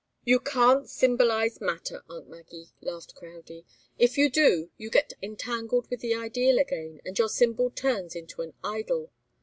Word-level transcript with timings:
"You 0.25 0.39
can't 0.39 0.89
symbolize 0.89 1.61
matter, 1.61 2.03
aunt 2.09 2.27
Maggie," 2.27 2.69
laughed 2.81 3.13
Crowdie. 3.13 3.65
"If 3.99 4.17
you 4.17 4.31
do, 4.31 4.71
you 4.75 4.89
get 4.89 5.13
entangled 5.21 5.91
with 5.91 5.99
the 5.99 6.15
ideal 6.15 6.57
again, 6.57 7.01
and 7.05 7.15
your 7.19 7.29
symbol 7.29 7.69
turns 7.69 8.15
into 8.15 8.41
an 8.41 8.55
idol. 8.63 9.11